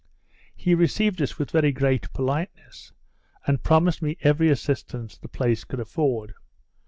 [0.55, 2.91] He received us, with very great politeness,
[3.45, 6.33] and promised me every assistance the place could afford.